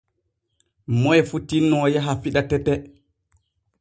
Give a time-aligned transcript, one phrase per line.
[1.01, 2.73] Moy fuu tinno yaha fiɗa tete.